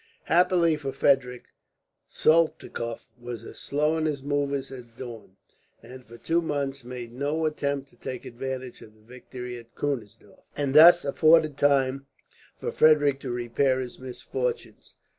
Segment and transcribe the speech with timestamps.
[0.23, 1.43] Happily for Frederick,
[2.09, 5.37] Soltikoff was as slow in his movements as Daun,
[5.83, 10.41] and for two months made no attempt to take advantage of the victory of Kunersdorf,
[10.57, 12.07] and thus afforded time
[12.61, 14.95] to Frederick to repair his misfortunes.